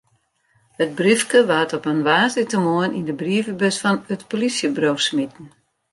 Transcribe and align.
It 0.83 0.91
briefke 0.99 1.39
waard 1.49 1.75
op 1.77 1.83
in 1.91 2.01
woansdeitemoarn 2.07 2.95
yn 2.99 3.07
de 3.09 3.15
brievebus 3.23 3.77
fan 3.83 3.97
it 4.13 4.21
polysjeburo 4.31 4.91
smiten. 5.07 5.47